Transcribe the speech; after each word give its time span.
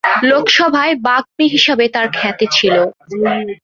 লোকসভায় 0.29 0.93
বাগ্মী 1.05 1.45
হিসেবে 1.47 1.85
তার 1.95 2.07
খ্যাতি 2.13 2.47
ছিল। 2.51 2.75